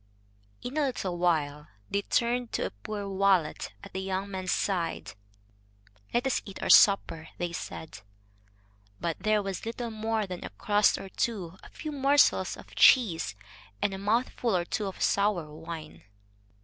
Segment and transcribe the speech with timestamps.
[0.63, 5.13] In a little while they turned to a poor wallet at the young man's side.
[6.11, 7.99] "Let us eat our supper," they said.
[8.99, 13.35] But there was little more than a crust or two, a few morsels of cheese,
[13.79, 16.03] and a mouthful or two of sour wine.